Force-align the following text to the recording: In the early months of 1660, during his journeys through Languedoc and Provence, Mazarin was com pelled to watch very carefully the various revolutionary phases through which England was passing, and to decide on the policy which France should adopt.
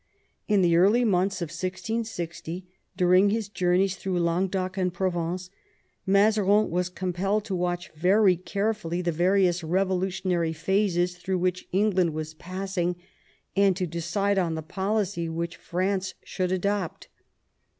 In 0.47 0.63
the 0.63 0.77
early 0.77 1.05
months 1.05 1.43
of 1.43 1.49
1660, 1.49 2.65
during 2.97 3.29
his 3.29 3.47
journeys 3.49 3.95
through 3.95 4.17
Languedoc 4.19 4.75
and 4.75 4.91
Provence, 4.91 5.51
Mazarin 6.07 6.71
was 6.71 6.89
com 6.89 7.13
pelled 7.13 7.43
to 7.43 7.55
watch 7.55 7.91
very 7.91 8.35
carefully 8.35 9.03
the 9.03 9.11
various 9.11 9.63
revolutionary 9.63 10.53
phases 10.53 11.17
through 11.17 11.37
which 11.37 11.67
England 11.71 12.15
was 12.15 12.33
passing, 12.33 12.95
and 13.55 13.77
to 13.77 13.85
decide 13.85 14.39
on 14.39 14.55
the 14.55 14.63
policy 14.63 15.29
which 15.29 15.55
France 15.55 16.15
should 16.23 16.51
adopt. 16.51 17.07